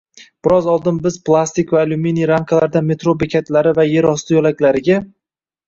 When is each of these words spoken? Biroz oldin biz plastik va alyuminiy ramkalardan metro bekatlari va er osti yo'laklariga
Biroz 0.45 0.69
oldin 0.75 0.95
biz 1.03 1.19
plastik 1.29 1.73
va 1.75 1.83
alyuminiy 1.83 2.27
ramkalardan 2.33 2.89
metro 2.93 3.15
bekatlari 3.21 3.77
va 3.81 3.89
er 4.01 4.11
osti 4.17 4.37
yo'laklariga 4.41 5.01